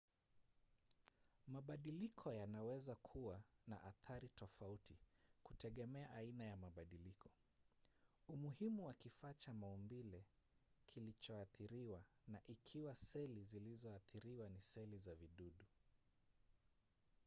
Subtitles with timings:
[1.47, 4.97] mabadiliko yanaweza kuwa na athari tofauti
[5.43, 7.29] kutegemea aina ya mabadiliko
[8.27, 10.23] umuhimu wa kifaa cha maumbile
[10.85, 15.65] kilichoathiriwa na ikiwa seli zilizoathiriwa ni seli za vijidudu